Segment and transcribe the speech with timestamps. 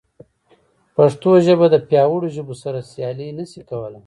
[0.95, 3.99] پښتو ژبه د پیاوړو ژبو سره سیالي نه شي کولی.